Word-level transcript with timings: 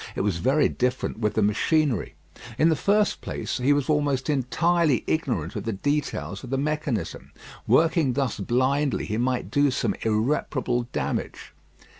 It 0.15 0.21
was 0.21 0.37
very 0.39 0.67
different 0.67 1.19
with 1.19 1.35
the 1.35 1.43
machinery. 1.43 2.15
In 2.57 2.69
the 2.69 2.75
first 2.75 3.21
place, 3.21 3.59
he 3.59 3.71
was 3.71 3.87
almost 3.87 4.31
entirely 4.31 5.03
ignorant 5.05 5.55
of 5.55 5.63
the 5.65 5.73
details 5.73 6.43
of 6.43 6.49
the 6.49 6.57
mechanism. 6.57 7.31
Working 7.67 8.13
thus 8.13 8.39
blindly 8.39 9.05
he 9.05 9.17
might 9.17 9.51
do 9.51 9.69
some 9.69 9.93
irreparable 10.03 10.87
damage. 10.91 11.53